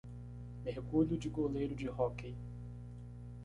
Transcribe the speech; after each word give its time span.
Mergulho 0.65 1.15
de 1.15 1.29
goleiro 1.29 1.75
de 1.75 1.87
hóquei 1.87 2.35